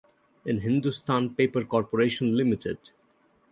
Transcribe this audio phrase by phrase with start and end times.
[0.47, 2.89] In Hindustan Paper Corporation Ltd.